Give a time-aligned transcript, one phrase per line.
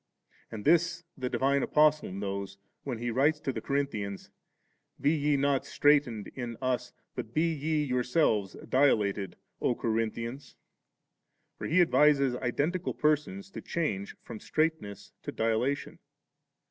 [0.49, 0.57] 14.
[0.57, 4.31] And this the divine Apostle knows, when he writes to the Corinthians,
[4.99, 10.55] 'Be ye not strait ened in us, but be ye yourselves dilated, O Corinthians*;'
[11.55, 15.99] for he advises identical persons to change from straitness to dilata tion.